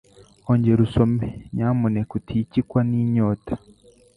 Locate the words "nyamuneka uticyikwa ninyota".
1.55-3.53